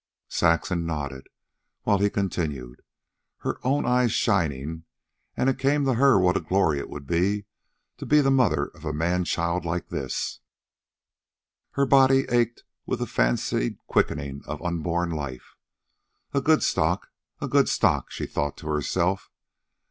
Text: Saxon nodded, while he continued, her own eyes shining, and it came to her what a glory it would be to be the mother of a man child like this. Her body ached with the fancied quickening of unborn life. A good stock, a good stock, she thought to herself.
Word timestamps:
Saxon 0.29 0.83
nodded, 0.87 1.27
while 1.83 1.99
he 1.99 2.09
continued, 2.09 2.81
her 3.41 3.59
own 3.61 3.85
eyes 3.85 4.11
shining, 4.11 4.85
and 5.37 5.47
it 5.47 5.59
came 5.59 5.85
to 5.85 5.93
her 5.93 6.17
what 6.17 6.35
a 6.35 6.39
glory 6.41 6.79
it 6.79 6.89
would 6.89 7.05
be 7.05 7.45
to 7.97 8.07
be 8.07 8.19
the 8.19 8.31
mother 8.31 8.65
of 8.69 8.83
a 8.83 8.93
man 8.93 9.25
child 9.25 9.63
like 9.63 9.89
this. 9.89 10.39
Her 11.73 11.85
body 11.85 12.25
ached 12.29 12.63
with 12.87 12.97
the 12.97 13.05
fancied 13.05 13.77
quickening 13.85 14.41
of 14.47 14.59
unborn 14.65 15.11
life. 15.11 15.55
A 16.33 16.41
good 16.41 16.63
stock, 16.63 17.09
a 17.39 17.47
good 17.47 17.69
stock, 17.69 18.09
she 18.09 18.25
thought 18.25 18.57
to 18.57 18.69
herself. 18.69 19.29